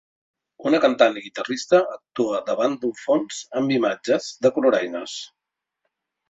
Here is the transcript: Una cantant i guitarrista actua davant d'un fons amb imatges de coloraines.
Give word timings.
Una 0.69 0.77
cantant 0.85 1.17
i 1.19 1.21
guitarrista 1.25 1.81
actua 1.95 2.39
davant 2.47 2.77
d'un 2.85 2.95
fons 3.03 3.43
amb 3.61 3.75
imatges 3.77 4.31
de 4.47 4.53
coloraines. 4.57 5.21